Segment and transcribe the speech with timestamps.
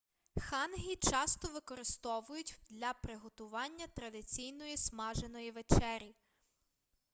[0.37, 6.15] хангі часто використовують для приготування традиційної смаженої вечері